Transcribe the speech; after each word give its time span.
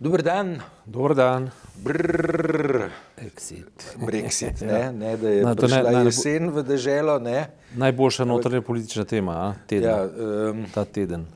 Dober 0.00 0.22
dan. 0.22 0.62
Dobar 0.86 1.14
dan. 1.14 1.50
Brrr. 1.76 2.88
Exit. 3.16 3.96
Brexit, 4.00 4.60
ne? 4.64 4.92
ne, 4.92 5.16
da 5.16 5.28
je 5.28 5.42
to 5.42 5.48
ne- 5.48 5.54
prišla 5.56 5.90
ne- 5.92 6.04
jesen 6.04 6.50
v 6.50 6.62
deželo. 6.62 7.18
Ne? 7.18 7.50
Najboljša 7.76 8.24
notranja 8.24 8.62
politična 8.62 9.04
tema 9.04 9.32
a, 9.34 9.54
tedna, 9.66 9.88
Ja, 9.88 9.96
ja. 9.98 10.50
um, 10.50 10.64
ta 10.74 10.84
teden. 10.84 11.26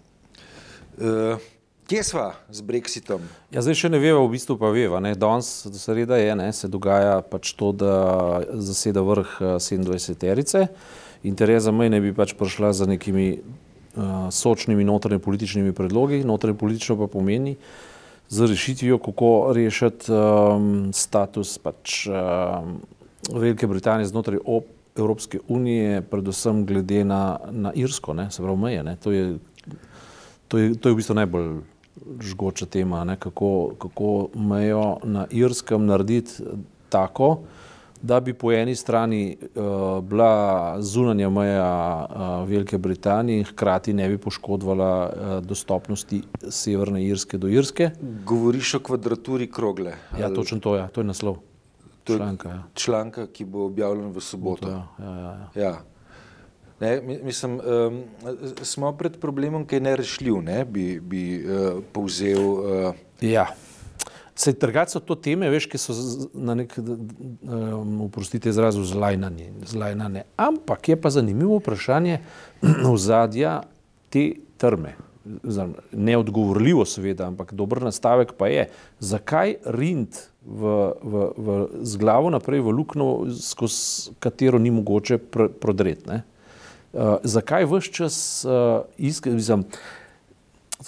uh, 0.96 1.36
kje 1.86 2.02
sva 2.02 2.32
z 2.48 2.62
Brexitom? 2.62 3.20
Ja, 3.52 3.60
zdaj 3.60 3.76
še 3.76 3.92
ne 3.92 4.00
veva, 4.00 4.24
v 4.24 4.32
bistvu 4.32 4.56
pa 4.56 4.72
veva. 4.72 4.96
ne. 4.98 5.12
Danes, 5.14 5.44
sreda 5.70 6.16
je, 6.16 6.32
ne, 6.34 6.48
se 6.52 6.64
dogaja 6.64 7.20
pač 7.20 7.52
to, 7.52 7.68
da 7.70 7.92
zaseda 8.54 9.04
vrh 9.04 9.28
eh, 9.40 9.60
27-terice 9.60 10.66
in 11.22 11.36
Tereza 11.36 11.68
May 11.68 11.88
ne 11.88 12.00
bi 12.00 12.12
pač 12.12 12.32
prišla 12.32 12.72
za 12.72 12.88
nekimi 12.88 13.36
uh, 13.36 14.32
sočnimi 14.32 14.84
notranje 14.84 15.20
političnimi 15.20 15.72
predlogi. 15.72 16.24
Notranje 16.24 16.56
politično 16.56 16.96
pa 16.96 17.06
pomeni 17.06 17.56
z 18.28 18.46
rešitvijo, 18.46 18.98
kako 18.98 19.52
rešiti 19.54 20.12
um, 20.12 20.92
status 20.92 21.58
pač, 21.58 22.06
um, 22.06 22.80
Velike 23.32 23.66
Britanije 23.66 24.06
znotraj 24.06 24.38
op- 24.44 24.70
Evropske 24.96 25.38
unije, 25.48 26.02
predvsem 26.02 26.66
glede 26.66 27.04
na, 27.04 27.38
na 27.50 27.72
Irsko, 27.74 28.14
ne, 28.14 28.30
se 28.30 28.42
pravi 28.42 28.58
meje. 28.58 28.82
Ne. 28.82 28.96
To 28.96 29.12
je 29.12 29.38
To 30.48 30.58
je, 30.58 30.74
to 30.78 30.88
je 30.88 30.92
v 30.92 30.96
bistvu 30.96 31.14
najbolj 31.18 31.48
žgoča 32.20 32.66
tema, 32.66 33.04
ne? 33.04 33.16
kako, 33.16 33.74
kako 33.78 34.28
mejo 34.38 35.00
na 35.02 35.26
Irskem 35.30 35.86
narediti 35.86 36.44
tako, 36.88 37.38
da 38.04 38.20
bi 38.20 38.34
po 38.34 38.52
eni 38.52 38.74
strani 38.76 39.22
uh, 39.46 39.62
bila 40.00 40.32
zunanja 40.80 41.30
meja 41.30 41.68
uh, 42.06 42.48
Velike 42.48 42.78
Britanije 42.78 43.38
in 43.38 43.44
hkrati 43.44 43.92
ne 43.92 44.08
bi 44.08 44.18
poškodovala 44.18 44.90
uh, 45.08 45.40
dostopnosti 45.40 46.20
Severne 46.50 47.04
Irske 47.04 47.38
do 47.38 47.48
Irske. 47.48 47.90
Govoriš 48.24 48.74
o 48.74 48.80
kvadraturi 48.80 49.46
krogle. 49.48 49.94
Ja, 50.20 50.28
točno 50.30 50.60
to 50.60 50.76
je, 50.76 50.88
to 50.88 51.00
je 51.00 51.04
naslov 51.04 51.36
To 52.04 52.12
je- 52.12 52.18
članka. 52.18 52.48
Ja. 52.48 52.62
Članka, 52.74 53.26
ki 53.26 53.44
bo 53.46 53.64
objavljen 53.64 54.10
v 54.10 54.20
soboto. 54.20 54.68
Ja, 54.68 54.86
ja, 54.98 55.14
ja, 55.16 55.32
ja. 55.54 55.62
Ja. 55.62 55.74
Ne, 56.80 57.00
mi- 57.00 57.20
mislim, 57.22 57.54
um, 57.56 58.02
smo 58.62 58.92
pred 58.92 59.16
problemom, 59.16 59.64
ki 59.64 59.76
je 59.76 59.80
nerešljiv, 59.82 60.42
ne, 60.42 60.64
bi, 60.66 61.00
bi 61.00 61.22
uh, 61.38 61.48
povzel. 61.92 62.42
Uh, 62.42 62.94
Ja. 63.20 63.46
Se 64.34 64.52
trgač 64.52 64.90
so 64.90 65.00
to 65.00 65.14
teme, 65.14 65.46
veš, 65.50 65.68
ki 65.70 65.78
so 65.78 65.94
na 66.34 66.56
nek, 66.58 66.72
um, 66.78 68.00
oprostite 68.08 68.50
izrazu, 68.50 68.82
zlajnane, 68.82 69.52
zlajnane. 69.62 70.24
Ampak 70.36 70.88
je 70.90 70.96
pa 70.98 71.10
zanimivo 71.14 71.60
vprašanje 71.60 72.18
ozadja 72.94 73.60
te 74.10 74.32
trme. 74.58 74.96
Neodgovorljivo 75.92 76.84
seveda, 76.84 77.30
ampak 77.30 77.54
dober 77.56 77.80
nastavek 77.86 78.34
pa 78.36 78.50
je, 78.50 78.66
zakaj 79.00 79.54
rind 79.64 80.18
v, 80.44 80.74
v, 81.00 81.22
v, 81.36 81.56
z 81.86 81.96
glavo 82.02 82.28
naprej 82.34 82.60
v 82.60 82.74
luknjo, 82.74 83.08
skozi 83.38 84.12
katero 84.20 84.58
ni 84.58 84.74
mogoče 84.74 85.18
pr, 85.18 85.48
prodreti. 85.60 86.10
ne? 86.10 86.22
Uh, 86.94 87.16
zakaj 87.22 87.64
vse 87.70 87.90
čas 87.94 88.16
uh, 88.46 88.82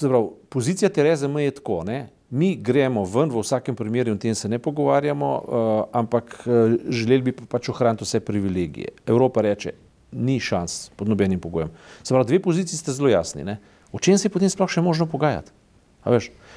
pravi, 0.01 0.29
pozicija 0.49 0.91
Tereze 0.91 1.29
May 1.29 1.49
je 1.49 1.57
tako, 1.63 1.81
ne? 1.87 2.09
Mi 2.31 2.57
gremo 2.57 3.05
ven, 3.05 3.31
v 3.31 3.43
vsakem 3.43 3.77
primeru 3.77 4.11
in 4.11 4.17
o 4.17 4.21
tem 4.21 4.35
se 4.35 4.49
ne 4.49 4.59
pogovarjamo, 4.59 5.29
uh, 5.37 5.85
ampak 5.93 6.35
uh, 6.47 6.75
želeli 6.89 7.31
bi 7.31 7.33
pa 7.33 7.47
pač 7.57 7.69
ohraniti 7.71 8.05
vse 8.05 8.21
privilegije. 8.21 8.89
Evropa 9.07 9.45
reče, 9.47 9.73
ni 10.13 10.41
šans 10.41 10.91
pod 10.97 11.09
nobenim 11.09 11.41
pogojem. 11.41 11.71
Se 12.03 12.15
pravi, 12.15 12.27
dve 12.27 12.43
poziciji 12.43 12.79
ste 12.79 12.93
zelo 12.93 13.09
jasni. 13.09 13.45
Ne? 13.45 13.59
O 13.93 13.99
čem 13.99 14.19
se 14.19 14.27
je 14.27 14.33
potem 14.33 14.51
sploh 14.51 14.71
še 14.71 14.83
možno 14.83 15.07
pogajati? 15.07 15.55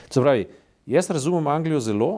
Se 0.09 0.21
pravi, 0.21 0.47
jaz 0.89 1.09
razumem 1.09 1.47
Anglijo 1.47 1.79
zelo, 1.79 2.09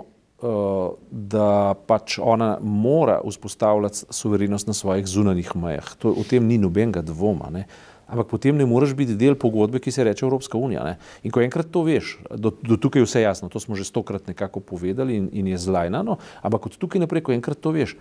uh, 0.41 0.95
da 1.11 1.75
pač 1.87 2.19
ona 2.21 2.57
mora 2.61 3.19
vzpostavljati 3.25 4.05
suverenost 4.09 4.67
na 4.67 4.73
svojih 4.73 5.07
zunanjih 5.07 5.55
mejah. 5.55 5.95
To, 5.99 6.15
o 6.15 6.23
tem 6.27 6.47
ni 6.47 6.57
nobenega 6.57 7.03
dvoma. 7.03 7.51
Ne? 7.51 7.67
Ampak 8.11 8.27
potem 8.27 8.57
ne 8.59 8.67
moreš 8.67 8.91
biti 8.97 9.15
del 9.15 9.37
pogodbe, 9.39 9.79
ki 9.79 9.91
se 9.91 10.03
reče 10.03 10.25
Evropska 10.25 10.59
unija. 10.59 10.83
Ne? 10.83 10.97
In 11.23 11.31
ko 11.31 11.39
enkrat 11.39 11.69
to 11.71 11.85
veš, 11.87 12.17
do, 12.27 12.51
do 12.51 12.75
tukaj 12.75 12.99
je 12.99 13.07
vse 13.07 13.21
jasno, 13.23 13.47
to 13.49 13.59
smo 13.63 13.77
že 13.79 13.87
stokrat 13.87 14.27
nekako 14.27 14.59
povedali 14.59 15.15
in, 15.15 15.29
in 15.31 15.47
je 15.47 15.59
zlajnano, 15.61 16.17
ampak 16.43 16.67
od 16.67 16.75
tukaj 16.75 16.99
naprej, 16.99 17.23
ko 17.23 17.31
enkrat 17.31 17.63
to 17.63 17.71
veš, 17.71 17.95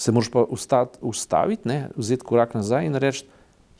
se 0.00 0.12
moraš 0.16 0.32
pa 0.32 0.46
ustati, 0.48 0.98
ustaviti, 1.04 1.68
ne? 1.68 1.90
vzeti 1.92 2.24
korak 2.24 2.56
nazaj 2.56 2.88
in 2.88 2.96
reči, 2.96 3.28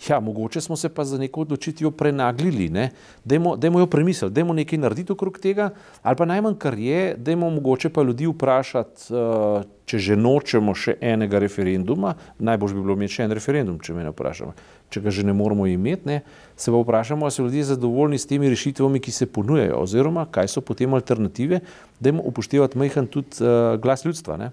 ja, 0.08 0.20
mogoče 0.20 0.60
smo 0.60 0.76
se 0.76 0.88
pa 0.88 1.04
za 1.04 1.18
neko 1.18 1.40
odločitvijo 1.40 1.90
prenaglili, 1.90 2.68
ne? 2.68 2.90
dajmo, 3.24 3.56
dajmo 3.56 3.80
jo 3.80 3.86
premisliti, 3.86 4.34
dajmo 4.34 4.52
nekaj 4.52 4.78
narediti 4.78 5.12
okrog 5.12 5.38
tega, 5.38 5.70
ali 6.02 6.16
pa 6.16 6.24
najmanj 6.24 6.54
kar 6.58 6.78
je, 6.78 7.14
dajmo 7.16 7.50
mogoče 7.50 7.88
pa 7.88 8.02
ljudi 8.02 8.26
vprašati, 8.26 9.12
uh, 9.12 9.62
če 9.84 9.98
že 9.98 10.16
nočemo 10.16 10.74
še 10.74 10.96
enega 11.00 11.38
referenduma, 11.42 12.14
najbolj 12.38 12.74
bi 12.74 12.84
bilo 12.84 12.96
imeti 12.96 13.18
še 13.18 13.26
en 13.26 13.34
referendum, 13.36 13.80
če 13.82 13.94
me 13.94 14.06
ne 14.06 14.14
vprašamo. 14.14 14.54
Če 14.90 15.02
ga 15.04 15.10
že 15.14 15.26
ne 15.26 15.34
moramo 15.36 15.66
imeti, 15.66 16.08
ne, 16.08 16.20
se 16.56 16.70
pa 16.70 16.80
vprašamo, 16.80 17.26
ali 17.26 17.34
so 17.34 17.44
ljudje 17.44 17.68
zadovoljni 17.74 18.18
s 18.18 18.26
temi 18.30 18.50
rešitvami, 18.50 19.02
ki 19.02 19.12
se 19.12 19.26
ponujajo, 19.26 19.82
oziroma 19.82 20.26
kaj 20.30 20.48
so 20.54 20.64
potem 20.64 20.94
alternative, 20.94 21.60
da 22.00 22.10
jim 22.10 22.22
upoštevati 22.24 22.78
majhen 22.78 23.10
tudi 23.10 23.42
uh, 23.42 23.76
glas 23.82 24.06
ljudstva. 24.06 24.38
Ne. 24.40 24.50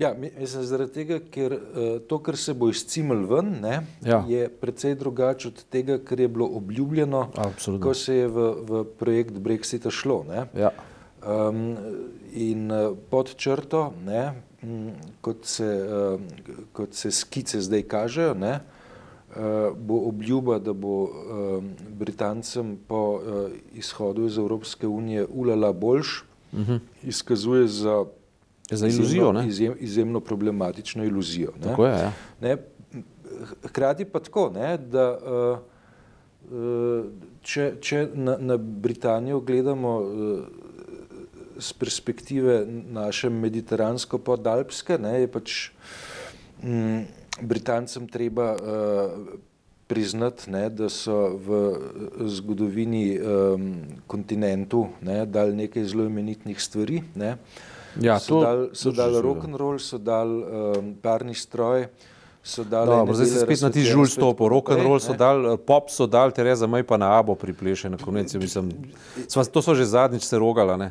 Ja, 0.00 0.14
mi- 0.14 0.30
mislim, 0.38 0.62
zaradi 0.64 0.92
tega, 0.92 1.18
ker 1.30 1.52
uh, 1.52 1.60
to, 2.00 2.18
kar 2.18 2.36
se 2.36 2.54
bo 2.54 2.68
izcimil 2.68 3.26
ven, 3.26 3.50
ne, 3.60 3.74
Ja. 4.02 4.24
je 4.28 4.48
precej 4.50 4.94
drugače 4.94 5.48
od 5.48 5.64
tega, 5.64 5.98
kar 5.98 6.20
je 6.20 6.28
bilo 6.28 6.46
obljubljeno, 6.48 7.28
Absolutno. 7.36 7.86
ko 7.86 7.94
se 7.94 8.14
je 8.14 8.28
v, 8.28 8.38
v 8.62 8.84
projekt 8.94 9.34
Brexita 9.34 9.90
šlo. 9.90 10.24
Ne. 10.24 10.46
Ja. 10.56 10.70
Um, 11.20 11.76
in 12.32 12.70
uh, 12.70 12.78
pod 13.10 13.34
črto, 13.36 13.92
ne, 14.02 14.32
kot, 15.20 15.44
se, 15.44 15.68
uh, 16.14 16.20
kot 16.72 16.94
se 16.94 17.10
skice 17.10 17.60
zdaj 17.60 17.82
kažejo, 17.84 18.34
ne, 18.34 18.54
uh, 18.56 19.36
bo 19.76 20.00
obljuba, 20.02 20.58
da 20.58 20.72
bo 20.72 21.02
um, 21.02 21.68
Britancem 21.90 22.78
po 22.88 23.02
uh, 23.14 23.20
izhodu 23.74 24.24
iz 24.24 24.38
Evropske 24.38 24.86
unije 24.86 25.26
ulala 25.26 25.72
boljš, 25.74 26.24
uh 26.52 26.58
-huh. 26.58 26.78
izkazuje 27.02 27.66
za, 27.68 28.04
Za 28.70 28.88
iluzijo, 28.88 29.32
ne? 29.32 29.48
izjem, 29.48 29.74
izjemno 29.80 30.20
problematično 30.20 31.04
iluzijo. 31.04 31.52
Ne. 31.60 31.62
Tako 31.62 31.86
je. 31.86 31.92
Ja. 31.92 32.12
Ne, 32.40 32.56
hkrati 33.64 34.04
pa 34.04 34.20
tako, 34.20 34.50
ne, 34.54 34.76
da 34.78 35.18
uh, 35.18 35.58
uh, 36.52 37.04
če, 37.42 37.72
če 37.80 38.08
na, 38.14 38.36
na 38.38 38.56
Britanijo 38.56 39.40
gledamo 39.40 39.96
uh, 39.98 40.40
z 41.58 41.72
perspektive 41.72 42.64
naše 42.92 43.30
mediteransko-podalpske, 43.30 44.98
ne, 44.98 45.20
je 45.20 45.28
pač 45.28 45.58
um, 46.62 47.04
Britancem 47.40 48.08
treba 48.08 48.52
uh, 48.54 49.38
priznati, 49.90 50.50
ne, 50.50 50.68
da 50.70 50.86
so 50.88 51.34
v 51.34 51.56
eh, 51.58 52.28
zgodovini 52.30 53.18
um, 53.18 53.64
kontinentu 54.06 54.84
ne, 55.02 55.24
dali 55.26 55.56
nekaj 55.64 55.84
zelo 55.90 56.04
imenitnih 56.06 56.60
stvari. 56.62 57.00
Ne. 57.18 57.32
Ja, 57.96 58.18
so 58.18 58.28
to- 58.30 58.40
dali 58.42 58.68
so 58.72 58.90
dal 58.92 59.12
rock 59.16 59.44
and 59.44 59.56
roll, 59.56 59.78
so 59.78 59.98
dali 59.98 60.44
um, 60.78 60.94
parni 60.94 61.34
stroj. 61.34 61.88
Dobro, 62.56 63.14
zdaj 63.14 63.26
se 63.26 63.38
spet 63.38 63.60
na 63.60 63.70
ti 63.70 63.82
žulj 63.82 64.06
spet 64.06 64.16
stopo, 64.16 64.48
rock 64.48 64.70
and 64.70 64.80
roll 64.80 64.96
so 64.98 65.12
dal, 65.12 65.58
pop 65.58 65.90
so 65.90 66.06
dal, 66.06 66.30
Tereza 66.30 66.64
May 66.64 66.80
pa 66.82 66.96
na 66.96 67.12
abo 67.12 67.34
pripleše 67.34 67.84
na 67.86 67.96
konvenci. 67.96 68.38
Mislim, 68.38 68.72
sva, 69.28 69.44
to 69.44 69.60
so 69.60 69.74
že 69.74 69.84
zadnjič 69.84 70.22
se 70.22 70.38
rogala. 70.38 70.76
Ne? 70.78 70.88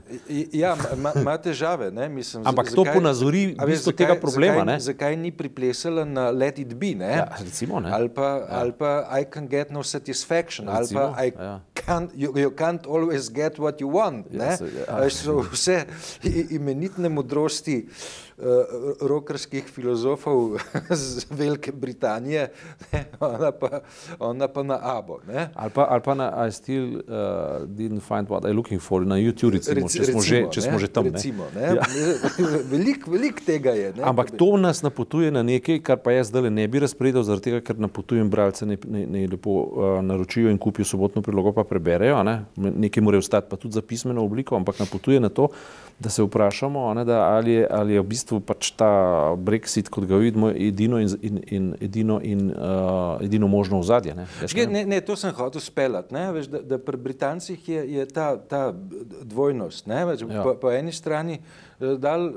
Ja, 0.53 0.77
ima- 0.93 1.09
ima 1.15 1.37
težave. 1.39 1.89
Ne? 1.89 2.05
Mislim, 2.07 2.45
Ampak 2.45 2.69
to 2.69 2.85
ponazori 2.85 3.55
a 3.57 3.65
bistvo 3.65 3.89
tega 3.91 4.13
problema, 4.15 4.53
Zakaj, 4.55 4.65
ne? 4.67 4.79
zakaj 4.79 5.13
ni 5.17 5.31
priplesala 5.31 6.05
na 6.05 6.29
Let 6.29 6.59
it 6.59 6.69
be? 6.75 6.93
Ne? 6.93 7.17
Ja, 7.17 7.27
recimo, 7.35 7.79
ne. 7.79 7.89
Ali, 7.89 8.09
pa, 8.09 8.45
ali 8.47 8.71
pa 8.71 8.89
I 9.11 9.25
can 9.25 9.47
get 9.47 9.71
no 9.71 9.81
satisfaction, 9.81 10.69
Recimo, 10.69 11.01
ali 11.09 11.31
pa 11.33 11.41
I 11.41 11.43
ja. 11.43 11.59
Can't, 11.89 12.11
you, 12.15 12.29
you 12.37 12.51
can't 12.53 12.85
always 12.85 13.29
get 13.33 13.57
what 13.59 13.81
you 13.81 13.89
want. 13.89 14.27
Ja, 14.31 14.55
se- 14.57 14.69
ja. 14.77 14.85
A 14.93 14.99
veš, 15.01 15.13
so 15.25 15.39
vse 15.51 15.85
imenitne 16.49 17.09
modrosti 17.09 17.79
uh, 18.39 19.07
rokerskih 19.07 19.63
filozofov 19.63 20.57
z 20.89 21.25
Velike 21.29 21.71
Britanije, 21.71 22.47
ne? 22.91 23.05
ona, 23.19 23.51
pa, 23.51 23.81
ona 24.19 24.47
pa 24.47 24.63
na 24.63 24.79
abo. 24.81 25.19
Ne? 25.27 25.49
Ali 25.55 25.71
pa, 25.75 25.87
ali 25.89 26.01
pa 26.01 26.13
na 26.13 26.47
I 26.47 26.51
still 26.51 26.95
uh, 26.95 27.67
didn't 27.67 28.01
find 28.01 28.29
what 28.29 28.43
I'm 28.43 28.55
looking 28.55 28.79
for 28.81 29.05
na 29.05 29.15
YouTube, 29.15 29.51
recimo, 29.51 29.75
Rec- 29.75 29.91
če, 29.91 30.05
smo 30.11 30.21
že, 30.21 30.35
recimo, 30.35 30.51
če 30.51 30.61
ne, 30.61 30.67
smo 30.67 30.79
že 30.79 30.87
tam. 30.87 31.03
Ne? 31.05 31.11
Recimo, 31.11 31.43
ne. 31.55 31.61
Ja. 31.61 31.83
Veliko 32.71 33.11
velik 33.11 33.41
tega 33.45 33.71
je. 33.71 33.93
Ne, 33.97 34.03
Ampak 34.03 34.31
to 34.31 34.57
nas 34.57 34.81
napotuje 34.81 35.31
na 35.31 35.43
nekaj, 35.43 35.81
kar 35.83 35.99
pa 36.03 36.15
jaz 36.15 36.31
zdaj 36.31 36.49
ne 36.49 36.67
bi 36.67 36.79
razpredal, 36.79 37.23
zaradi 37.27 37.49
tega, 37.49 37.61
ker 37.65 37.79
napotujem 37.79 38.29
bralce, 38.29 38.65
ne, 38.69 38.77
ne, 38.87 39.05
ne 39.05 39.25
lepo 39.27 39.51
uh, 39.51 39.89
naročijo 40.05 40.51
in 40.51 40.57
kupijo 40.57 40.85
sobotno 40.85 41.21
prilogo, 41.25 41.53
pa 41.55 41.63
preberejo. 41.67 42.23
Ne? 42.23 42.43
Nekaj 42.55 43.03
morajo 43.03 43.25
ostati, 43.25 43.49
pa 43.49 43.57
tudi 43.59 43.75
za 43.75 43.81
pismeno 43.81 44.23
obliko, 44.23 44.55
ampak 44.55 44.79
napotuje 44.79 45.19
na 45.19 45.29
to, 45.29 45.49
da 45.99 46.09
se 46.09 46.23
vprašamo, 46.23 46.93
ne, 46.93 47.05
da 47.05 47.21
ali, 47.35 47.51
je, 47.51 47.67
ali 47.71 47.93
je 47.93 48.01
v 48.01 48.07
bistvu 48.07 48.28
bistvu 48.29 48.39
pač 48.45 48.71
ta 48.77 49.35
Brexit, 49.37 49.89
kot 49.89 50.05
ga 50.05 50.17
vidimo, 50.17 50.49
edino 50.49 50.99
in, 50.99 51.09
in, 51.21 51.39
in, 51.49 51.75
edino, 51.81 52.19
in 52.21 52.51
uh, 52.51 53.17
edino 53.21 53.47
možno 53.47 53.79
ozadje. 53.79 54.13
Ne? 54.15 54.27
Ne, 54.55 54.65
ne, 54.65 54.85
ne, 54.85 55.01
to 55.01 55.15
sem 55.15 55.33
hotel 55.33 55.61
speljati. 55.61 56.13
Da, 56.13 56.61
da 56.61 56.77
pri 56.77 56.97
Britancih 56.97 57.69
je, 57.69 57.85
je 57.93 58.05
ta, 58.05 58.37
ta 58.37 58.73
dvojnost. 59.23 59.87
Več, 59.87 60.21
ja. 60.21 60.43
po, 60.43 60.55
po 60.61 60.71
eni 60.71 60.93
strani 60.93 61.39
dal 61.79 62.27
uh, 62.27 62.33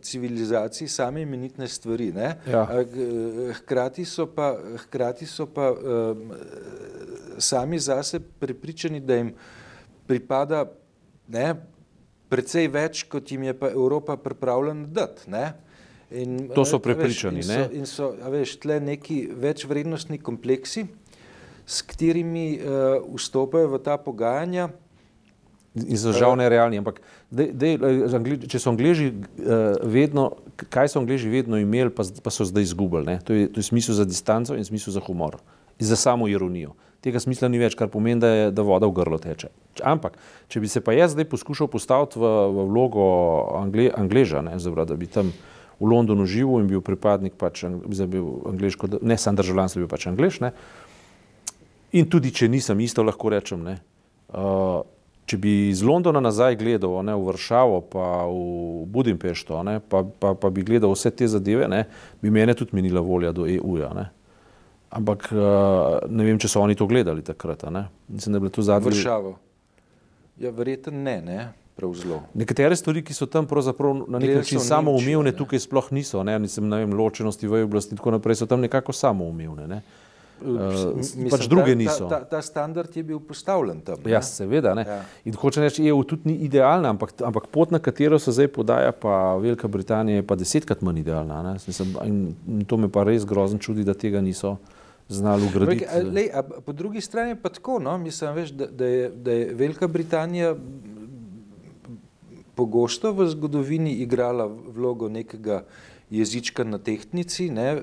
civilizaciji 0.00 0.88
same 0.88 1.22
imenitne 1.22 1.68
stvari, 1.68 2.12
ja. 2.46 2.66
hkrati 3.60 4.04
so 4.04 4.28
pa, 4.30 4.54
hkrati 4.86 5.26
so 5.26 5.46
pa 5.46 5.72
uh, 5.72 6.16
sami 7.38 7.78
zase 7.78 8.20
prepričani, 8.20 9.00
da 9.00 9.18
jim 9.18 9.34
pripada 10.06 10.64
ne, 11.28 11.54
precej 12.28 12.68
več, 12.72 13.04
kot 13.10 13.30
jim 13.32 13.46
je 13.48 13.54
pa 13.58 13.70
Evropa 13.70 14.16
pripravljena 14.16 14.86
dati. 14.86 15.30
In, 16.10 16.48
to 16.54 16.64
so 16.64 16.78
prepričani. 16.78 17.42
Veš, 17.42 17.50
in 17.50 17.86
so, 17.86 18.12
in 18.14 18.22
so 18.22 18.30
veš, 18.30 18.56
tle 18.62 18.78
neki 18.80 19.26
večvrednostni 19.42 20.20
kompleksi, 20.22 20.86
s 21.66 21.82
katerimi 21.82 22.60
uh, 22.60 23.02
vstopajo 23.16 23.72
v 23.74 23.80
ta 23.82 23.96
pogajanja. 23.98 24.68
In 25.76 25.98
so 26.00 26.14
žal 26.14 26.38
nerealni, 26.38 26.78
ampak 26.80 27.02
dej, 27.28 27.50
dej, 27.52 27.74
če 28.48 28.60
so 28.62 28.70
Angleži 28.72 29.10
uh, 29.10 29.74
vedno, 29.82 30.30
kaj 30.72 30.94
so 30.94 31.02
Angleži 31.02 31.28
vedno 31.28 31.58
imeli, 31.60 31.90
pa, 31.92 32.06
pa 32.22 32.32
so 32.32 32.46
zdaj 32.48 32.70
izgubili. 32.70 33.18
To 33.26 33.34
je, 33.34 33.50
to 33.50 33.60
je 33.60 33.66
smisel 33.66 33.98
za 33.98 34.06
distanco 34.08 34.56
in 34.56 34.64
smisel 34.64 34.94
za 34.94 35.02
humor. 35.04 35.36
In 35.76 35.90
za 35.90 35.98
samo 35.98 36.30
ironijo 36.30 36.72
tega 37.04 37.20
smisla 37.22 37.48
ni 37.52 37.60
več, 37.60 37.76
kar 37.78 37.90
pomeni, 37.92 38.20
da, 38.22 38.30
je, 38.32 38.46
da 38.54 38.64
voda 38.66 38.88
v 38.88 38.96
grlo 38.96 39.18
teče. 39.22 39.50
Ampak, 39.86 40.16
če 40.52 40.62
bi 40.62 40.70
se 40.70 40.82
pa 40.84 40.94
jaz 40.96 41.14
zdaj 41.14 41.28
poskušal 41.30 41.68
postaviti 41.72 42.20
v, 42.22 42.32
v 42.54 42.66
vlogo 42.70 43.04
Angle, 43.60 43.90
Angleža, 43.94 44.42
ne, 44.46 44.56
zavra, 44.62 44.86
da 44.88 44.96
bi 44.98 45.10
tam 45.10 45.32
v 45.76 45.90
Londonu 45.90 46.24
živel 46.24 46.64
in 46.64 46.70
bil 46.70 46.82
pripadnik, 46.84 47.36
pač, 47.36 47.66
bil 47.68 48.28
angliško, 48.48 48.96
ne 49.04 49.18
sam 49.20 49.36
državljan, 49.36 49.76
bil 49.82 49.90
pač 49.90 50.08
Anglež. 50.08 50.40
Ne, 50.40 50.52
in 51.92 52.08
tudi, 52.08 52.32
če 52.32 52.48
nisem, 52.48 52.80
isto 52.80 53.04
lahko 53.04 53.32
rečem. 53.32 53.64
Ne, 53.66 53.78
uh, 54.32 54.80
če 55.26 55.38
bi 55.42 55.54
iz 55.72 55.82
Londona 55.84 56.22
nazaj 56.22 56.56
gledal 56.60 57.00
ne, 57.04 57.16
v 57.18 57.28
Vršavo, 57.32 57.80
pa 57.90 58.24
v 58.30 58.86
Budimpešto, 58.94 59.60
ne, 59.66 59.78
pa, 59.82 60.04
pa, 60.06 60.32
pa 60.38 60.50
bi 60.54 60.64
gledal 60.66 60.94
vse 60.94 61.10
te 61.10 61.28
zadeve, 61.28 61.66
ne, 61.68 61.84
bi 62.22 62.32
mene 62.32 62.54
tudi 62.56 62.78
menila 62.78 63.02
volja 63.04 63.34
do 63.34 63.48
EU-ja. 63.50 63.90
Ampak 64.96 65.28
uh, 65.32 66.08
ne 66.08 66.24
vem, 66.24 66.38
če 66.40 66.48
so 66.48 66.62
oni 66.64 66.76
to 66.78 66.88
gledali 66.88 67.24
takrat. 67.24 67.66
Mislim, 68.08 68.32
da 68.32 68.36
je 68.36 68.40
bilo 68.46 68.54
to 68.54 68.64
zadnje. 68.64 68.94
Vršavo. 68.94 69.36
Ja, 70.40 70.52
verjetno 70.56 70.92
ne, 70.92 71.20
ne. 71.24 71.38
Nekatere 72.34 72.76
stvari, 72.76 73.02
ki 73.04 73.12
so 73.12 73.26
tam 73.28 73.46
na 74.08 74.18
nek 74.18 74.36
način 74.36 74.60
samoumevne, 74.60 75.32
tukaj 75.36 75.60
sploh 75.60 75.90
niso. 75.92 76.22
Ne? 76.24 76.38
Nisem, 76.38 76.68
ne 76.68 76.78
vem, 76.80 76.92
ločenosti 76.96 77.46
v 77.46 77.64
oblasti 77.64 77.92
in 77.92 78.00
tako 78.00 78.16
naprej 78.16 78.40
so 78.40 78.46
tam 78.46 78.60
nekako 78.64 78.92
samoumevne. 78.92 79.66
Ne? 79.68 79.82
Uh, 80.36 80.96
pač 81.32 81.44
druge 81.48 81.72
ta, 81.72 81.78
niso. 81.80 82.08
Ta, 82.08 82.20
ta, 82.20 82.36
ta 82.36 82.40
standard 82.44 82.96
je 82.96 83.02
bil 83.04 83.20
postavljen 83.20 83.80
tam. 83.84 84.00
Ja, 84.08 84.22
seveda. 84.24 84.72
Ja. 84.80 84.98
In 85.24 85.36
hoče 85.36 85.60
reči, 85.64 85.84
EU 85.88 86.00
tudi 86.04 86.32
ni 86.32 86.38
idealna, 86.48 86.94
ampak, 86.96 87.12
ampak 87.24 87.48
pot, 87.52 87.72
na 87.72 87.80
katero 87.80 88.18
se 88.20 88.32
zdaj 88.32 88.48
podaja, 88.56 88.92
pa 88.92 89.36
Velika 89.40 89.68
Britanija, 89.68 90.20
je 90.20 90.26
pa 90.26 90.36
desetkrat 90.36 90.84
manj 90.84 91.04
idealna. 91.04 91.56
Mislim, 91.66 91.92
in, 92.04 92.20
in 92.48 92.64
to 92.64 92.80
me 92.80 92.88
pa 92.92 93.04
res 93.04 93.28
grozno 93.28 93.60
čudi, 93.60 93.84
da 93.84 93.92
tega 93.92 94.24
niso 94.24 94.56
znali 95.08 95.46
ugraditi. 95.46 95.84
Lej, 96.12 96.30
a, 96.34 96.42
po 96.42 96.72
drugi 96.72 97.00
strani 97.00 97.36
pa 97.36 97.48
tako, 97.48 97.78
no? 97.78 97.98
mislim, 97.98 98.34
veš, 98.34 98.50
da, 98.50 98.66
da, 98.66 98.86
je, 98.86 99.10
da 99.10 99.32
je 99.32 99.54
Velika 99.54 99.86
Britanija 99.86 100.54
pogosto 102.54 103.12
v 103.12 103.28
zgodovini 103.28 103.92
igrala 103.92 104.46
vlogo 104.46 105.08
nekega 105.08 105.64
jezička 106.10 106.64
na 106.64 106.78
tehtnici, 106.78 107.50
ne? 107.50 107.82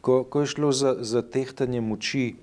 ko, 0.00 0.24
ko 0.24 0.40
je 0.40 0.46
šlo 0.46 0.72
za, 0.72 0.96
za 1.00 1.22
tehtanje 1.22 1.80
moči 1.80 2.34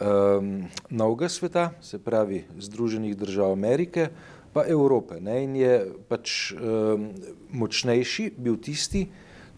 um, 0.00 0.64
novega 0.90 1.28
sveta, 1.28 1.70
se 1.80 1.98
pravi 1.98 2.44
Združenih 2.58 3.16
držav 3.16 3.52
Amerike, 3.52 4.08
pa 4.52 4.64
Evrope. 4.68 5.20
Ne? 5.20 5.42
In 5.44 5.56
je 5.56 5.74
pač 6.08 6.52
um, 6.52 7.10
močnejši 7.52 8.30
bil 8.38 8.60
tisti, 8.60 9.06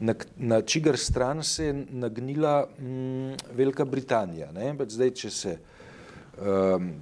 na, 0.00 0.14
na 0.36 0.62
čigar 0.62 0.96
stran 0.96 1.42
se 1.42 1.64
je 1.64 1.86
nagnila 1.90 2.68
mm, 2.78 3.32
Velika 3.52 3.84
Britanija. 3.84 4.52
Ne? 4.52 4.74
Zdaj, 4.88 5.10
če 5.10 5.30
se 5.30 5.58
um, 6.38 6.92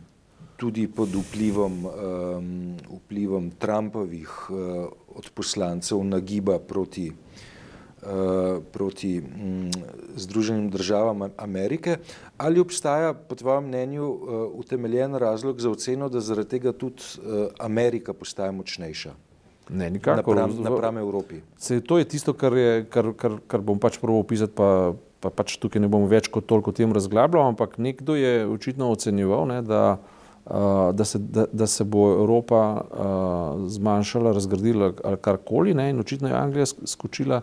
tudi 0.57 0.89
pod 0.89 1.13
vplivom, 1.13 1.85
um, 1.85 2.77
vplivom 3.03 3.51
Trumpovih 3.61 4.33
uh, 4.51 4.89
odposlancev 5.17 6.01
nagiba 6.05 6.59
proti, 6.59 7.11
uh, 7.11 8.63
proti 8.73 9.19
um, 9.21 9.71
Združenim 10.17 10.71
državam 10.71 11.29
Amerike, 11.37 11.99
ali 12.37 12.61
obstaja 12.61 13.13
po 13.13 13.35
tvojem 13.35 13.69
mnenju 13.69 14.09
uh, 14.09 14.19
utemeljen 14.55 15.15
razlog 15.15 15.61
za 15.61 15.71
oceno, 15.71 16.09
da 16.09 16.21
zaradi 16.21 16.57
tega 16.57 16.73
tudi 16.73 17.03
uh, 17.21 17.47
Amerika 17.59 18.13
postaja 18.13 18.53
močnejša? 18.53 19.26
Ne, 19.71 19.91
nikakor. 19.91 20.37
Napram, 20.37 20.63
napram 20.63 20.99
Evropi. 20.99 21.41
Se, 21.59 21.81
to 21.81 21.99
je 21.99 22.05
tisto, 22.05 22.33
kar, 22.33 22.55
je, 22.57 22.85
kar, 22.91 23.11
kar, 23.19 23.39
kar 23.51 23.65
bom 23.67 23.81
pač 23.83 23.99
prvo 23.99 24.21
opisati, 24.23 24.55
pa, 24.55 24.95
pa 25.21 25.33
pač 25.35 25.57
tukaj 25.59 25.83
ne 25.83 25.91
bom 25.91 26.07
več 26.11 26.31
kot 26.31 26.47
toliko 26.47 26.71
o 26.71 26.77
tem 26.77 26.95
razglabljal, 26.95 27.51
ampak 27.51 27.79
nekdo 27.83 28.15
je 28.15 28.47
očitno 28.47 28.93
ocenjeval, 28.95 29.47
ne, 29.51 29.59
da, 29.67 29.99
uh, 29.99 30.95
da, 30.95 31.05
se, 31.05 31.19
da, 31.19 31.49
da 31.51 31.67
se 31.67 31.85
bo 31.85 32.07
Evropa 32.15 32.63
uh, 32.79 33.69
zmanjšala, 33.75 34.37
razgradila 34.39 34.93
ali 35.03 35.23
karkoli 35.23 35.75
ne, 35.75 35.91
in 35.91 36.03
očitno 36.05 36.31
je 36.31 36.39
Anglija 36.39 36.71
skočila 36.87 37.43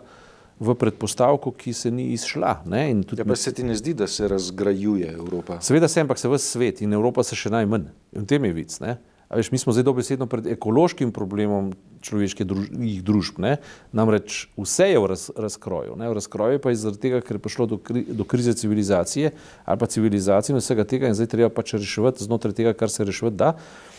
v 0.64 0.74
predpostavko, 0.78 1.50
ki 1.52 1.72
se 1.76 1.90
ni 1.90 2.12
izšla. 2.14 2.60
Ne, 2.70 2.86
ja, 3.18 3.24
pa 3.26 3.36
se 3.36 3.52
ti 3.52 3.66
ne 3.66 3.74
zdi, 3.76 3.92
da 3.94 4.06
se 4.08 4.28
razgrajuje 4.28 5.12
Evropa? 5.12 5.58
Seveda 5.60 5.90
se, 5.90 6.00
ampak 6.00 6.18
se 6.18 6.30
v 6.30 6.38
svet 6.38 6.80
in 6.86 6.94
Evropa 6.94 7.26
se 7.26 7.36
še 7.36 7.52
najmanj. 7.52 7.90
In 8.14 8.22
v 8.22 8.30
tem 8.30 8.46
je 8.48 8.54
vic. 8.54 8.78
Ne. 8.80 8.96
Veš, 9.30 9.50
mi 9.52 9.58
smo 9.58 9.72
zdaj 9.72 9.86
dobesedno 9.86 10.26
pred 10.26 10.46
ekološkim 10.46 11.12
problemom 11.12 11.72
človeških 12.04 12.46
druž 12.46 12.66
družb. 13.04 13.40
Ne? 13.40 13.56
Namreč 13.96 14.44
vse 14.60 14.90
je 14.90 15.00
v 15.00 15.08
raz 15.08 15.30
razkroju. 15.36 15.96
Ne? 15.96 16.10
V 16.12 16.18
razkroju 16.20 16.60
pa 16.60 16.72
je 16.72 16.82
zaradi 16.82 17.02
tega, 17.06 17.22
ker 17.24 17.38
je 17.38 17.44
prišlo 17.46 17.66
do, 17.66 17.80
kri 17.80 18.04
do 18.04 18.26
krize 18.28 18.52
civilizacije 18.52 19.32
ali 19.64 19.80
pa 19.80 19.86
civilizacije 19.86 20.54
in 20.54 20.60
vsega 20.60 20.84
tega 20.84 21.08
in 21.08 21.16
zdaj 21.16 21.32
treba 21.32 21.48
pač 21.48 21.74
reševati 21.78 22.24
znotraj 22.24 22.54
tega, 22.54 22.76
kar 22.76 22.92
se 22.92 23.04
reševati 23.04 23.40
da. 23.40 23.54
Uh, 23.54 23.93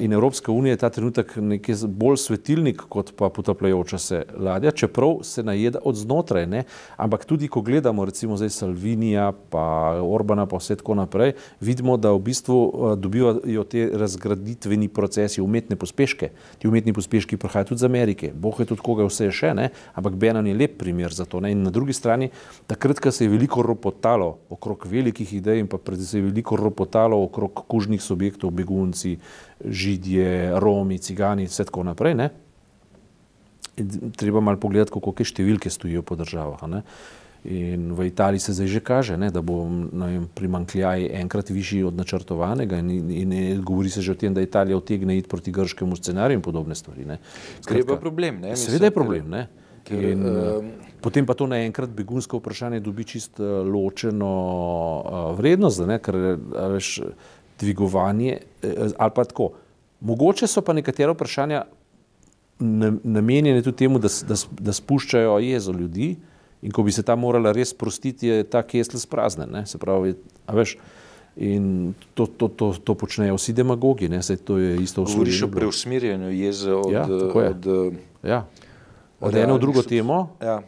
in 0.00 0.12
Evropska 0.12 0.52
unija 0.52 0.72
je 0.72 0.76
ta 0.76 0.88
trenutek 0.90 1.36
nekaj 1.36 1.74
bolj 1.86 2.16
svetilnik 2.16 2.80
kot 2.88 3.12
pa 3.16 3.28
potapljajoča 3.28 3.98
se 3.98 4.22
ladja, 4.38 4.70
čeprav 4.70 5.18
se 5.22 5.42
najeda 5.42 5.78
od 5.84 5.96
znotraj. 5.96 6.46
Ne? 6.46 6.64
Ampak 6.96 7.24
tudi, 7.24 7.48
ko 7.48 7.60
gledamo 7.60 8.04
recimo 8.04 8.36
zdaj 8.36 8.50
Salvinija, 8.50 9.32
pa 9.50 10.00
Orbana, 10.02 10.46
pa 10.46 10.56
vse 10.56 10.76
tako 10.76 10.94
naprej, 10.94 11.32
vidimo, 11.60 11.96
da 11.96 12.12
v 12.12 12.18
bistvu 12.18 12.56
uh, 12.56 12.94
dobivajo 12.98 13.64
te 13.64 13.90
razgraditveni 13.94 14.88
procesi 14.88 15.40
umetne 15.40 15.76
pospeške. 15.76 16.30
Ti 16.58 16.68
umetni 16.68 16.92
pospeški 16.92 17.36
prihajajo 17.36 17.74
tudi 17.74 17.78
iz 17.80 17.84
Amerike, 17.84 18.32
boh 18.34 18.60
je 18.60 18.66
tudi 18.72 18.80
koga 18.84 19.04
vse 19.08 19.30
še, 19.30 19.52
ne? 19.54 19.68
ampak 19.94 20.16
Benan 20.16 20.46
je 20.46 20.56
lep 20.56 20.78
primer 20.78 21.12
za 21.12 21.24
to. 21.24 21.40
Ne? 21.40 21.52
In 21.52 21.62
na 21.62 21.70
drugi 21.70 21.92
strani, 21.92 22.30
takrat, 22.66 23.00
ko 23.00 23.12
se 23.12 23.24
je 23.24 23.32
veliko 23.32 23.62
ropotalo 23.62 24.38
okrog 24.50 24.86
velikih 24.88 25.34
idej 25.36 25.60
in 25.60 25.68
pa 25.68 25.78
predvsem 25.78 26.24
veliko 26.30 26.56
ropotalo 26.56 27.20
okrog 27.28 27.64
kužnih 27.68 28.02
subjektov, 28.02 28.50
begunci, 28.56 29.18
židje, 29.64 30.52
romi, 30.60 30.98
cigani 30.98 31.42
in 31.42 31.48
tako 31.48 31.84
naprej. 31.84 32.14
Ne? 32.14 32.30
Treba 34.16 34.40
malo 34.40 34.60
pogledati, 34.60 34.92
kako 34.92 35.12
te 35.16 35.24
številke 35.24 35.70
stojijo 35.70 36.02
po 36.02 36.16
državah. 36.16 36.66
Ne? 36.68 36.82
In 37.44 37.94
v 37.96 38.10
Italiji 38.10 38.40
se 38.44 38.52
zdaj 38.52 38.68
že 38.68 38.80
kaže, 38.84 39.16
ne, 39.16 39.30
da 39.32 39.40
bo 39.40 39.64
primankljaj 40.36 41.06
enkrat 41.22 41.48
višji 41.48 41.86
od 41.88 41.96
načrtovanega, 41.96 42.76
in, 42.84 42.90
in, 42.90 43.32
in 43.32 43.62
govori 43.64 43.88
se 43.88 44.04
že 44.04 44.12
o 44.12 44.18
tem, 44.20 44.34
da 44.36 44.44
Italija 44.44 44.76
otegne 44.76 45.16
iti 45.16 45.28
proti 45.28 45.52
grškemu 45.52 45.96
scenariju 45.96 46.36
in 46.36 46.44
podobne 46.44 46.76
stvari. 46.76 47.06
Treba 47.64 47.96
problem. 47.96 48.44
Seveda 48.56 48.90
je 48.90 48.96
problem. 48.96 49.32
Ne? 49.32 49.46
Ker, 49.88 50.04
in, 50.04 50.20
um, 50.20 50.68
potem 51.00 51.24
pa 51.24 51.32
to 51.32 51.48
naenkrat 51.48 51.88
begunsko 51.96 52.38
vprašanje 52.42 52.82
dobi 52.84 53.08
čist 53.08 53.40
uh, 53.40 53.64
ločeno 53.64 54.34
vrednost, 55.38 55.80
ne, 55.88 55.96
ker 56.04 56.18
veš, 56.76 56.90
dvigovanje, 57.60 58.38
eh, 58.62 58.88
ali 58.98 59.10
pa 59.14 59.24
tako. 59.24 59.50
Mogoče 60.00 60.46
so 60.46 60.62
pa 60.64 60.72
nekatera 60.72 61.12
vprašanja 61.12 61.64
namenjene 62.60 63.62
tudi 63.62 63.76
temu, 63.76 63.98
da, 63.98 64.08
da, 64.28 64.34
da 64.60 64.72
spuščajo 64.72 65.38
jezo 65.38 65.72
ljudi, 65.72 66.16
in 66.62 66.72
ko 66.72 66.82
bi 66.82 66.92
se 66.92 67.02
ta 67.02 67.16
morala 67.16 67.52
res 67.56 67.72
sprostiti, 67.72 68.28
je 68.28 68.44
ta 68.44 68.62
kesl 68.62 68.98
spraznen. 69.00 69.62
Se 69.66 69.78
pravi, 69.78 70.14
a 70.46 70.56
veš. 70.56 70.76
In 71.40 71.94
to, 72.14 72.26
to, 72.26 72.48
to, 72.48 72.72
to 72.84 72.94
počnejo 72.98 73.36
vsi 73.38 73.54
demagogi, 73.56 74.08
ne 74.10 74.18
se 74.22 74.36
to 74.36 74.58
je 74.58 74.74
isto 74.82 75.04
v 75.04 75.06
Sloveniji. 75.06 75.38
Govoriš 75.38 75.42
o 75.42 75.48
preusmerjanju 75.54 76.32
jeze 76.34 76.74
od, 76.74 76.92
ja, 76.92 77.06
od, 77.34 77.68
ja. 78.26 78.40
od 79.20 79.36
eno 79.36 79.56
v 79.56 79.62
drugo 79.62 79.82
temo. 79.82 80.18
Ja. 80.42 80.58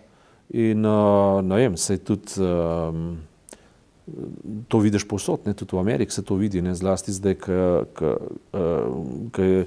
In 0.55 0.87
uh, 0.87 1.43
ne 1.45 1.57
vem, 1.57 1.77
se 1.77 1.99
tudi. 1.99 2.41
Um, 2.41 3.19
to 4.69 4.79
vidiš 4.79 5.09
posod, 5.09 5.47
ne? 5.47 5.55
tudi 5.55 5.77
v 5.77 5.81
Ameriki 5.81 6.13
se 6.13 6.23
to 6.23 6.35
vidi, 6.35 6.63
ne? 6.63 6.75
zlasti 6.75 7.13
zdaj, 7.13 7.35
ko 7.35 9.43
je 9.43 9.67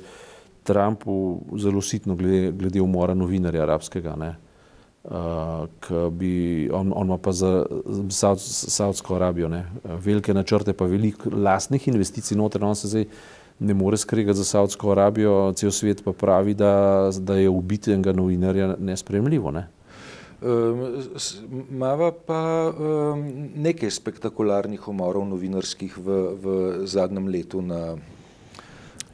Trumpu 0.63 1.41
zelo 1.57 1.81
sitno 1.81 2.15
glede, 2.15 2.51
glede 2.51 2.81
umora 2.81 3.13
novinarja 3.13 3.63
arabskega. 3.63 4.15
Ne? 4.15 4.35
Uh, 5.05 6.09
bi, 6.11 6.69
on, 6.73 6.93
on 6.95 7.07
ima 7.07 7.17
pa 7.17 7.31
za 7.31 7.65
Saud, 8.09 8.39
Saudsko 8.41 9.15
Arabijo 9.15 9.47
ne, 9.47 9.65
velike 9.83 10.33
načrte, 10.33 10.73
pa 10.73 10.85
veliko 10.89 11.29
lastnih 11.29 11.87
investicij 11.87 12.37
noter. 12.37 12.63
On 12.63 12.75
se 12.75 12.87
zdaj 12.87 13.05
ne 13.59 13.73
more 13.73 13.97
skregati 13.97 14.37
za 14.37 14.43
Saudsko 14.43 14.91
Arabijo, 14.91 15.53
cel 15.55 15.71
svet 15.71 16.03
pa 16.03 16.11
pravi, 16.11 16.53
da, 16.53 17.09
da 17.19 17.37
je 17.37 17.49
ubiti 17.49 17.93
enega 17.93 18.13
novinarja 18.13 18.75
nespremljivo. 18.79 19.51
Ne. 19.51 19.67
Mava 21.69 22.11
pa 22.11 22.41
nekaj 23.55 23.91
spektakularnih 23.91 24.87
umorov 24.91 25.23
novinarskih 25.29 25.95
v, 25.97 26.19
v 26.35 26.45
zadnjem 26.85 27.31
letu 27.31 27.63
na 27.63 27.95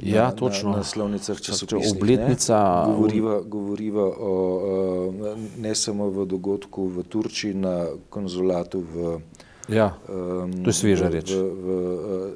Ja, 0.01 0.23
na, 0.23 0.31
točno. 0.31 0.71
Na, 0.71 0.77
na 0.77 0.83
slovnicah 0.83 1.41
časopisnih. 1.41 1.93
Obletnica. 1.93 2.57
Govoriva, 2.89 3.41
govoriva 3.41 4.05
o, 4.09 5.13
ne 5.57 5.75
samo 5.75 6.09
v 6.09 6.25
dogodku 6.25 6.89
v 6.89 7.03
Turčiji, 7.05 7.53
na 7.53 7.85
konzulatu 8.09 8.81
v. 8.81 9.21
Ja, 9.69 9.93
um, 10.09 10.65
to 10.65 10.73
je 10.73 10.73
sveža 10.73 11.07
reč. 11.07 11.29
V, 11.29 11.37
v, 11.37 11.67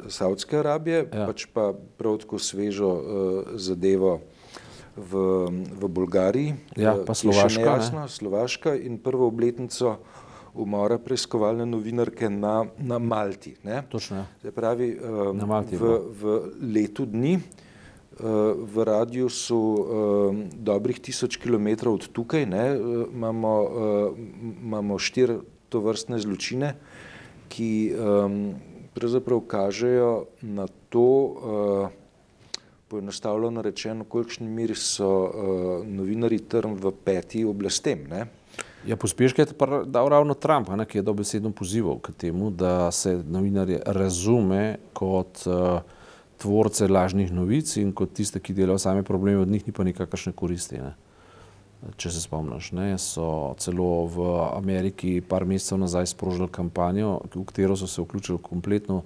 v 0.05 0.13
Saudske 0.13 0.61
Arabije, 0.61 1.09
ja. 1.09 1.25
pač 1.25 1.49
pa 1.49 1.73
prav 1.73 2.21
tako 2.21 2.37
svežo 2.37 2.91
uh, 2.93 3.01
zadevo 3.57 4.21
v, 4.95 5.11
v 5.75 5.83
Bolgariji. 5.91 6.55
Ja, 6.79 6.95
pa 6.95 7.13
Slovaška. 7.13 7.61
Nejasno, 7.61 8.07
Slovaška 8.07 8.75
in 8.75 8.97
prvo 8.97 9.27
obletnico 9.27 9.99
umora 10.55 10.97
preiskovalne 10.97 11.67
novinarke 11.67 12.29
na, 12.31 12.63
na 12.79 12.99
Malti. 12.99 13.55
Ne? 13.63 13.83
Točno. 13.91 14.25
Se 14.41 14.51
pravi, 14.55 14.95
um, 14.95 15.37
na 15.37 15.45
Malti, 15.45 15.75
v, 15.75 15.99
v 16.15 16.21
letu 16.63 17.05
dni 17.05 17.35
uh, 17.35 17.43
v 18.55 18.75
radiusu 18.87 19.59
um, 19.59 19.83
dobrih 20.55 20.99
tisoč 21.03 21.35
kilometrov 21.43 21.99
od 21.99 22.07
tukaj 22.15 22.47
ne, 22.47 22.65
imamo, 23.11 23.53
uh, 23.59 24.15
imamo 24.63 24.95
štiri 24.95 25.43
tovrstne 25.67 26.15
zločine, 26.23 26.79
ki 27.51 27.91
um, 27.91 28.55
pravzaprav 28.95 29.43
kažejo 29.43 30.31
na 30.39 30.71
to, 30.87 31.03
uh, 31.03 32.04
poenostavljeno 32.95 33.61
rečeno, 33.61 34.05
v 34.05 34.07
kolikšni 34.09 34.47
miri 34.47 34.75
so 34.79 35.09
uh, 35.27 35.87
novinari 35.87 36.39
trn 36.39 36.77
v 36.79 36.93
peti 37.03 37.43
oblastem. 37.43 38.05
Ne? 38.07 38.21
Ja, 38.87 38.95
pospeške 38.95 39.43
je 39.43 39.47
dal 39.91 40.07
ravno 40.13 40.33
Trump, 40.33 40.69
ne, 40.71 40.85
ki 40.87 41.01
je 41.01 41.03
dobesedno 41.03 41.51
pozival 41.51 41.99
k 41.99 42.13
temu, 42.15 42.53
da 42.55 42.91
se 42.95 43.17
novinarje 43.19 43.81
razume 43.85 44.77
kot 44.93 45.43
uh, 45.49 45.81
tvorce 46.39 46.87
lažnih 46.87 47.33
novic 47.35 47.75
in 47.81 47.91
kot 47.91 48.15
tiste, 48.15 48.39
ki 48.39 48.55
delajo 48.55 48.79
same 48.79 49.03
probleme, 49.03 49.43
od 49.43 49.51
njih 49.51 49.67
ni 49.67 49.75
pa 49.75 49.83
nikakršne 49.83 50.31
koristi. 50.31 50.79
Ne. 50.79 50.95
Če 51.99 52.15
se 52.15 52.23
spomniš, 52.23 52.71
ne, 52.79 52.93
so 52.97 53.53
celo 53.59 54.05
v 54.07 54.31
Ameriki 54.55 55.17
par 55.19 55.43
mesecev 55.45 55.83
nazaj 55.83 56.13
sprožili 56.15 56.47
kampanjo, 56.47 57.17
v 57.35 57.43
katero 57.43 57.75
so 57.75 57.91
se 57.91 58.01
vključili 58.01 58.39
kompletno 58.41 59.03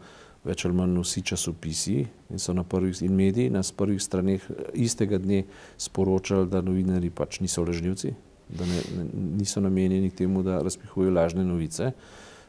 več 0.50 0.66
ali 0.66 0.76
manj 0.76 0.98
vsi 1.04 1.24
časopisi 1.32 2.00
in 2.30 2.42
so 2.42 2.54
na 2.58 2.64
prvih 2.64 3.02
in 3.06 3.16
mediji 3.16 3.54
na 3.54 3.62
prvih 3.78 4.02
straneh 4.02 4.46
istega 4.74 5.20
dne 5.22 5.44
sporočali, 5.78 6.50
da 6.50 6.62
novinari 6.66 7.10
pač 7.10 7.40
niso 7.44 7.64
lažnivci, 7.66 8.14
da 8.50 8.66
ne, 8.66 8.82
ne, 8.98 9.06
niso 9.40 9.62
namenjeni 9.62 10.10
temu, 10.10 10.44
da 10.44 10.62
razpihujejo 10.66 11.14
lažne 11.14 11.46
novice, 11.46 11.92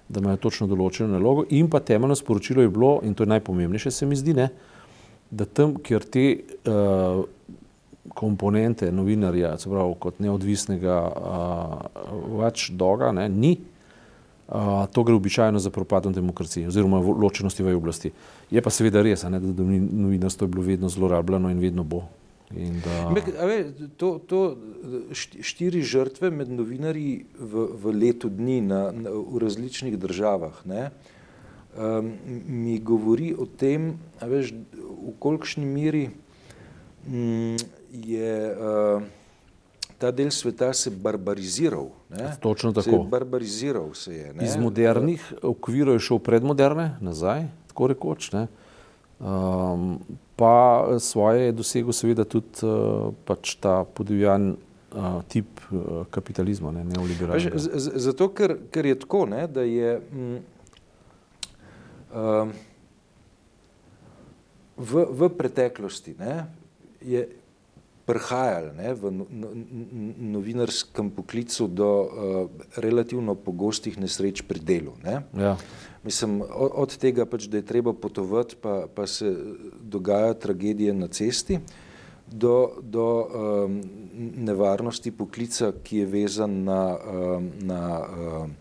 da 0.08 0.20
imajo 0.20 0.40
točno 0.46 0.68
določeno 0.70 1.12
nalogo. 1.12 1.44
In 1.54 1.68
pa 1.70 1.82
temeljno 1.84 2.16
sporočilo 2.18 2.64
je 2.64 2.72
bilo, 2.72 2.96
in 3.06 3.14
to 3.14 3.26
je 3.26 3.34
najpomembnejše, 3.34 3.92
se 3.94 4.08
mi 4.08 4.18
zdi, 4.18 4.34
ne, 4.34 4.48
da 5.30 5.46
tam, 5.46 5.76
kjer 5.84 6.06
te 6.10 6.24
uh, 6.66 7.20
komponente 8.16 8.88
novinarja, 8.92 9.54
se 9.60 9.70
pravi 9.70 9.94
kot 10.02 10.18
neodvisnega 10.24 10.96
uh, 11.10 11.76
watchdoga, 12.40 13.12
ne, 13.14 13.28
ni, 13.30 13.54
uh, 14.50 14.86
to 14.92 15.02
gre 15.02 15.14
običajno 15.14 15.58
za 15.58 15.70
propadom 15.70 16.12
demokracije 16.12 16.68
oziroma 16.68 16.98
ločenosti 16.98 17.62
v 17.62 17.76
oblasti. 17.76 18.12
Je 18.50 18.62
pa 18.62 18.70
seveda 18.70 19.02
res, 19.02 19.22
ne, 19.22 19.40
da 19.40 19.62
novinarstvo 19.62 20.44
je 20.44 20.48
bilo 20.48 20.62
vedno 20.62 20.88
zlorabljeno 20.88 21.50
in 21.50 21.58
vedno 21.58 21.84
bo. 21.84 22.02
Da... 22.50 23.14
Ve, 23.46 23.64
to, 23.96 24.18
to 24.26 24.56
štiri 25.40 25.82
žrtve 25.86 26.32
med 26.34 26.50
novinarji 26.50 27.26
v, 27.38 27.66
v 27.78 27.92
letu 27.94 28.26
dni 28.26 28.58
na, 28.66 28.80
na, 28.90 29.12
v 29.14 29.38
različnih 29.38 29.94
državah 29.94 30.58
ne, 30.66 30.88
um, 31.78 32.10
mi 32.50 32.80
govori 32.82 33.30
o 33.38 33.46
tem, 33.46 33.92
veš, 34.18 34.50
v 34.74 35.14
kolikšni 35.22 35.62
miri 35.62 36.08
m, 37.06 37.54
je 37.94 38.34
uh, 38.50 39.06
ta 40.00 40.10
del 40.10 40.30
sveta 40.32 40.72
se 40.72 40.90
barbariziral. 40.90 41.90
Ne. 42.08 42.32
Točno 42.40 42.72
tako. 42.72 42.90
Se 42.90 43.08
barbariziral 43.10 43.94
se 43.94 44.14
je. 44.14 44.32
Ne. 44.34 44.44
Iz 44.44 44.56
modernih 44.56 45.32
okvirov 45.42 45.98
je 45.98 46.06
šel 46.08 46.18
predmoderne 46.24 46.94
nazaj, 47.00 47.44
tako 47.68 47.90
rekoč. 47.92 48.32
Ne. 48.32 48.46
Um, 49.20 49.98
pa 50.36 50.88
svoje 50.98 51.50
je 51.50 51.52
dosegel 51.52 51.92
seveda 51.92 52.24
tudi 52.24 52.64
uh, 52.64 53.12
pač 53.28 53.58
ta 53.60 53.82
podivjan 53.84 54.54
uh, 54.54 55.20
tip 55.28 55.60
uh, 55.68 56.06
kapitalizma, 56.10 56.72
ne, 56.72 56.86
neoliberalnega. 56.88 57.60
Zato, 57.76 58.30
ker, 58.32 58.56
ker 58.72 58.88
je 58.88 58.96
tako, 59.04 59.26
ne, 59.28 59.44
da 59.52 59.66
je 59.68 59.98
m, 60.00 60.38
uh, 62.14 62.48
v, 64.80 65.04
v 65.20 65.30
preteklosti 65.36 66.16
ne, 66.16 66.46
je 67.04 67.26
prihajal 68.06 68.72
ne, 68.74 68.94
v 68.94 69.10
no, 69.10 69.26
no, 69.30 69.48
novinarskem 70.38 71.10
poklicu 71.10 71.68
do 71.68 71.90
uh, 71.90 72.08
relativno 72.76 73.34
pogostih 73.34 73.98
nesreč 74.00 74.42
pri 74.42 74.60
delu. 74.60 74.96
Ne. 75.04 75.22
Ja. 75.36 75.56
Mislim, 76.04 76.40
od 76.56 76.96
tega, 76.96 77.26
pač, 77.28 77.44
da 77.52 77.60
je 77.60 77.68
treba 77.68 77.92
potovati, 77.92 78.56
pa, 78.56 78.86
pa 78.88 79.06
se 79.06 79.34
dogaja 79.82 80.34
tragedije 80.34 80.94
na 80.96 81.08
cesti, 81.12 81.60
do, 82.30 82.80
do 82.80 83.06
um, 83.26 83.80
nevarnosti 84.36 85.10
poklica, 85.10 85.72
ki 85.84 86.04
je 86.04 86.06
vezan 86.06 86.62
na, 86.64 86.96
um, 86.96 87.50
na 87.60 87.82
um, 88.00 88.54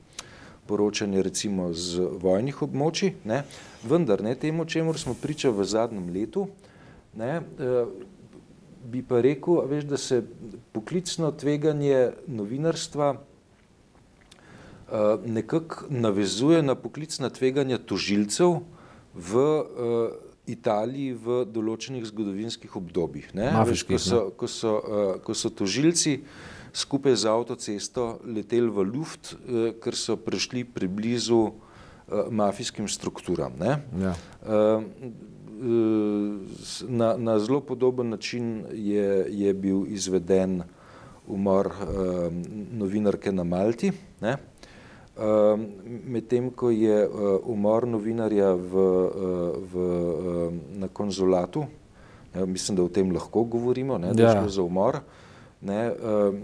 poročanje 0.67 1.23
recimo 1.23 1.71
z 1.73 2.09
vojnih 2.21 2.61
območij. 2.65 3.15
Ne. 3.25 3.43
Vendar 3.87 4.23
ne 4.25 4.35
temu, 4.35 4.65
čemu 4.65 4.93
smo 4.97 5.15
priča 5.15 5.53
v 5.53 5.63
zadnjem 5.63 6.09
letu, 6.13 6.49
ne, 7.15 7.39
uh, 7.39 7.87
bi 8.89 9.03
pa 9.05 9.21
rekel, 9.21 9.61
veš, 9.69 9.87
da 9.89 9.97
se 9.97 10.23
poklicno 10.73 11.31
tveganje 11.31 12.11
novinarstva 12.27 13.13
Eh, 14.91 15.17
nekako 15.25 15.85
navezuje 15.89 16.61
na 16.63 16.75
poklicna 16.75 17.29
tveganja 17.29 17.77
tožilcev 17.77 18.55
v 19.13 19.33
uh, 19.37 20.09
Italiji 20.49 21.13
v 21.13 21.43
določenih 21.45 22.05
zgodovinskih 22.09 22.73
obdobjih. 22.77 23.27
Veš, 23.69 23.83
ko, 23.85 23.99
so, 24.01 24.21
ko, 24.33 24.49
so, 24.49 24.71
uh, 24.81 25.11
ko 25.21 25.35
so 25.37 25.51
tožilci 25.53 26.23
skupaj 26.73 27.17
z 27.21 27.29
avtocesto 27.29 28.07
leteli 28.25 28.69
v 28.73 28.85
luft, 28.85 29.33
uh, 29.33 29.73
ker 29.77 29.97
so 29.97 30.17
prišli 30.17 30.63
preblizu 30.65 31.41
uh, 31.49 31.53
mafijskim 32.33 32.89
strukturam. 32.89 33.61
Ja. 33.61 34.15
Na, 36.87 37.17
na 37.17 37.39
zelo 37.39 37.61
podoben 37.61 38.09
način 38.09 38.65
je, 38.73 39.25
je 39.29 39.53
bil 39.53 39.85
izveden 39.87 40.61
umor 41.27 41.67
uh, 41.67 42.33
novinarke 42.71 43.31
na 43.31 43.43
Malti. 43.43 43.91
Ne? 44.21 44.37
Ehm, 45.19 45.63
medtem 46.07 46.47
ko 46.55 46.69
je 46.71 47.03
uh, 47.03 47.43
umor 47.43 47.83
novinarja 47.87 48.53
v, 48.55 48.71
uh, 48.71 49.57
v, 49.59 49.73
uh, 49.75 50.53
na 50.79 50.87
konzulatu, 50.87 51.65
ne, 52.35 52.45
mislim, 52.45 52.77
da 52.77 52.85
o 52.87 52.87
tem 52.87 53.11
lahko 53.11 53.43
govorimo, 53.43 53.97
ne, 53.99 54.13
da 54.15 54.23
je 54.23 54.37
šlo 54.37 54.49
za 54.49 54.63
umor, 54.63 55.01
ne, 55.61 55.81
uh, 55.91 56.37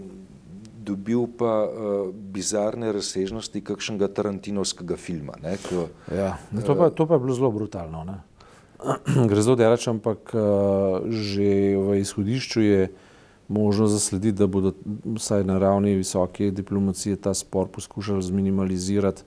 dobil 0.76 1.24
pa 1.38 1.54
uh, 1.64 2.12
bizarne 2.12 2.92
razsežnosti 2.92 3.64
kakšnega 3.64 4.10
tarantinovskega 4.12 5.00
filma. 5.00 5.40
Ne, 5.40 5.56
ko, 5.56 5.88
ja, 6.12 6.36
to, 6.52 6.76
pa, 6.76 6.90
to 6.92 7.08
pa 7.08 7.16
je 7.16 7.24
bilo 7.24 7.38
zelo 7.38 7.50
brutalno. 7.56 8.04
Ne. 8.04 8.20
Gre 9.28 9.42
zelo 9.42 9.56
delač, 9.56 9.88
ampak 9.88 10.34
uh, 10.34 11.04
že 11.08 11.76
v 11.76 12.00
izhodišču 12.00 12.60
je 12.62 12.80
možno 13.48 13.86
zaslediti, 13.86 14.38
da 14.38 14.46
bodo 14.46 14.74
vsaj 15.04 15.44
na 15.44 15.58
ravni 15.58 15.94
visoke 15.94 16.50
diplomacije 16.50 17.16
ta 17.16 17.34
spor 17.34 17.68
poskušali 17.68 18.22
zminimalizirati, 18.22 19.22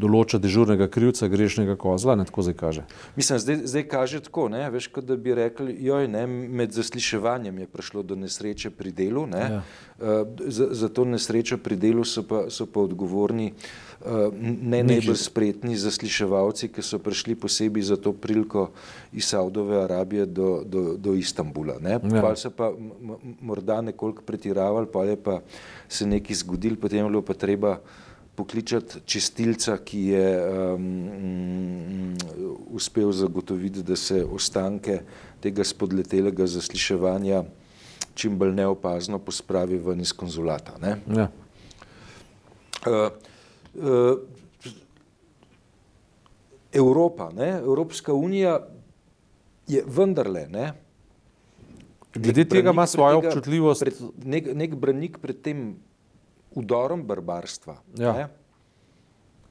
določa 0.00 0.40
dežurnega 0.40 0.88
krivca, 0.92 1.28
grešnega 1.28 1.76
kozla, 1.80 2.16
ne 2.16 2.24
tako 2.28 2.46
zdaj 2.46 2.56
kaže. 2.56 2.84
Mislim, 3.16 3.38
zdaj, 3.42 3.60
zdaj 3.70 3.84
kaže 3.92 4.22
tako, 4.24 4.48
ne, 4.52 4.64
veš, 4.72 4.88
kot 4.94 5.04
da 5.08 5.16
bi 5.20 5.36
rekli, 5.36 5.76
joj, 5.84 6.08
ne, 6.08 6.24
med 6.26 6.72
zasliševanjem 6.76 7.62
je 7.64 7.68
prišlo 7.68 8.02
do 8.02 8.16
nesreče 8.16 8.72
pri 8.72 8.92
delu, 8.92 9.26
ne, 9.28 9.44
Ja. 9.50 9.60
uh, 10.00 10.26
za, 10.46 10.68
za 10.76 10.88
to 10.88 11.04
nesrečo 11.04 11.58
pri 11.58 11.76
delu 11.80 12.04
so 12.04 12.22
pa, 12.22 12.44
so 12.52 12.66
pa 12.66 12.80
odgovorni 12.80 13.52
uh, 13.52 14.28
ne 14.40 14.82
najbolj 14.86 15.16
spretni 15.16 15.76
zasliševalci, 15.76 16.68
ki 16.72 16.84
so 16.84 17.00
prišli 17.02 17.34
posebej 17.40 17.88
za 17.90 17.96
to 17.96 18.12
priliko 18.12 18.70
iz 19.12 19.28
Saudove 19.30 19.82
Arabije 19.84 20.26
do, 20.26 20.62
do, 20.64 20.94
do 20.96 21.14
Istanbula. 21.18 21.78
Ne. 21.80 21.98
Ja. 21.98 22.22
Pa 22.22 22.34
so 22.36 22.50
pa 22.50 22.70
morda 23.40 23.80
nekoliko 23.80 24.22
pretiravali, 24.22 24.88
pa 24.92 25.04
je 25.04 25.16
pa 25.16 25.40
se 25.88 26.06
nekaj 26.06 26.36
zgodil, 26.44 26.76
potem 26.80 27.02
je 27.02 27.10
bilo 27.10 27.22
pa 27.22 27.34
treba 27.34 27.78
pokličati 28.40 29.02
čistilca, 29.04 29.76
ki 29.84 30.00
je 30.14 30.28
um, 30.48 32.16
uspel 32.72 33.12
zagotoviti, 33.12 33.82
da 33.84 33.96
se 33.96 34.22
ostanke 34.24 35.02
tega 35.44 35.64
spodletelega 35.64 36.46
zasliševanja 36.48 37.42
čim 38.14 38.38
bolj 38.38 38.54
neopazno 38.56 39.18
pospravi 39.20 39.78
ven 39.84 40.00
iz 40.00 40.12
konzulata. 40.16 40.78
Ne? 40.80 40.96
Ja. 41.16 41.28
Uh, 42.88 43.12
uh, 43.74 44.18
Evropa, 46.72 47.28
ne? 47.36 47.50
Evropska 47.58 48.14
unija 48.14 48.56
je 49.68 49.84
vendarle 49.86 50.46
ne? 50.48 50.72
Glede 52.14 52.44
tega 52.48 52.72
ima 52.72 52.86
svojo 52.86 53.20
občutljivost. 53.20 53.84
Pred, 53.84 54.00
nek, 54.24 54.50
nek 54.54 54.74
branik 54.74 55.18
pred 55.20 55.44
tem 55.44 55.74
udorom 56.54 57.02
barbarstva. 57.06 57.76
Ja. 57.98 58.12
Ne? 58.12 58.28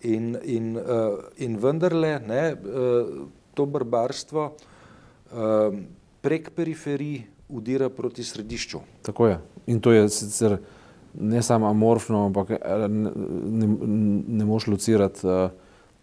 In, 0.01 0.38
in, 0.44 0.75
uh, 0.77 1.20
in 1.38 1.58
vendarle 1.60 2.20
ne, 2.27 2.44
uh, 2.53 3.27
to 3.53 3.65
barbarstvo 3.65 4.46
uh, 4.51 5.79
prek 6.22 6.51
periferij 6.56 7.25
udira 7.50 7.89
proti 7.89 8.24
središču. 8.24 8.79
Tako 9.01 9.27
je. 9.27 9.39
In 9.68 9.79
to 9.79 9.91
je 9.91 10.10
sicer 10.10 10.58
ne 11.20 11.41
samo 11.41 11.68
amorfno, 11.68 12.25
ampak 12.25 12.50
ne, 12.88 13.12
ne, 13.46 13.68
ne 14.27 14.46
moš 14.46 14.68
locirati 14.68 15.27
uh, 15.27 15.50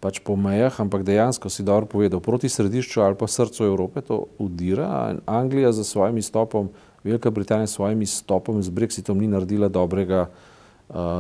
pač 0.00 0.18
po 0.20 0.36
mejah, 0.36 0.80
ampak 0.80 1.06
dejansko 1.06 1.48
si 1.48 1.64
dobro 1.64 1.86
povedal, 1.86 2.20
proti 2.20 2.50
središču 2.52 3.00
ali 3.00 3.16
pa 3.16 3.26
srcu 3.26 3.64
Evrope 3.64 4.02
to 4.04 4.26
udira. 4.38 5.16
Anglija 5.26 5.72
za 5.72 5.84
svojim 5.84 6.18
izstopom, 6.18 6.68
Velika 7.04 7.30
Britanija 7.30 7.66
s 7.66 7.78
svojim 7.78 8.02
izstopom 8.02 8.62
z 8.62 8.70
Brexitom 8.70 9.14
ni 9.14 9.28
naredila 9.30 9.68
dobrega, 9.68 10.26
uh, 10.26 10.55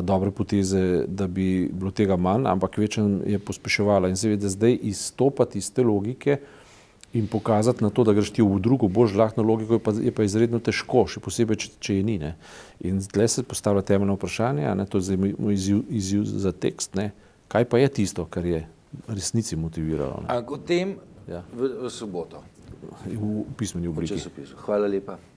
dobre 0.02 0.30
poteze, 0.30 1.04
da 1.08 1.26
bi 1.26 1.68
bilo 1.72 1.90
tega 1.90 2.16
manj, 2.16 2.46
ampak 2.46 2.78
večjem 2.78 3.22
je 3.26 3.38
pospeševala. 3.38 4.08
In 4.08 4.16
seveda 4.16 4.48
zdaj 4.48 4.78
izstopati 4.82 5.58
iz 5.58 5.72
te 5.72 5.82
logike 5.82 6.38
in 7.12 7.26
pokazati 7.26 7.84
na 7.84 7.90
to, 7.90 8.04
da 8.04 8.12
greš 8.12 8.30
ti 8.30 8.42
v 8.42 8.60
drugo, 8.60 8.88
bolj 8.88 9.14
žlahno 9.14 9.42
logiko, 9.42 9.74
je 9.74 9.82
pa, 9.82 9.92
je 9.96 10.12
pa 10.12 10.26
izredno 10.26 10.60
težko, 10.60 11.06
še 11.08 11.20
posebej, 11.24 11.56
če, 11.56 11.70
če 11.80 11.96
je 11.96 12.02
ni. 12.04 12.18
Ne. 12.20 12.34
In 12.84 13.00
tle 13.00 13.28
se 13.28 13.42
postavlja 13.42 13.82
temeljno 13.82 14.18
vprašanje, 14.18 14.66
a 14.68 14.74
ne, 14.76 14.86
to 14.86 15.00
je 15.00 15.08
zdaj 15.08 15.34
moj 15.38 15.54
izziv, 15.54 15.82
izziv 15.90 16.26
za 16.26 16.52
tekst, 16.52 16.94
ne. 16.94 17.10
kaj 17.48 17.64
pa 17.70 17.78
je 17.78 17.88
tisto, 17.88 18.26
kar 18.26 18.46
je 18.46 18.66
resnici 19.08 19.56
motiviralo. 19.56 20.26
Ampak 20.28 20.50
o 20.50 20.58
tem 20.58 20.96
Ja. 21.26 21.42
v, 21.50 21.66
v 21.82 21.90
soboto 21.90 22.38
v, 23.02 23.42
pismeni 23.58 23.88
obliki. 23.90 24.14
Hvala 24.62 24.86
lepa. 24.86 25.18